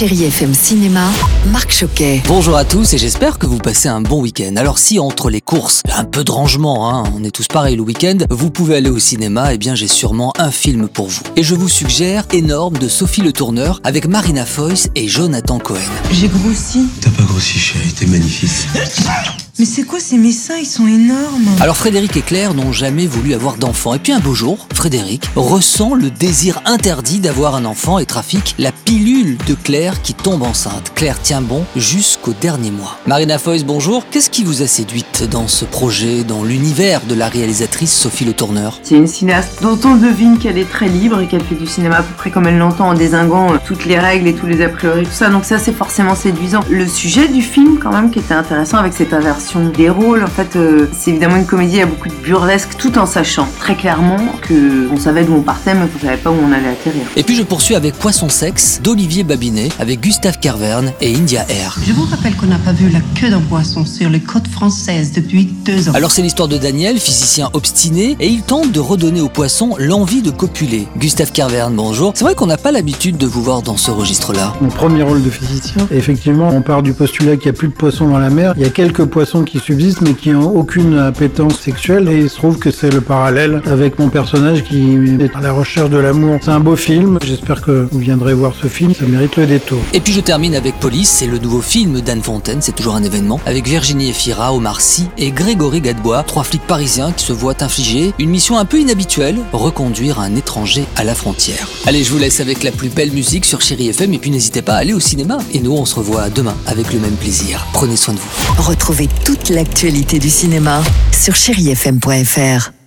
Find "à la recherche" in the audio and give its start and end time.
85.34-85.90